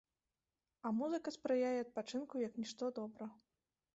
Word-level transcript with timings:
А 0.89 0.91
музыка 1.01 1.33
спрыяе 1.35 1.79
адпачынку 1.83 2.35
як 2.47 2.53
нішто 2.61 2.85
добра. 3.01 3.25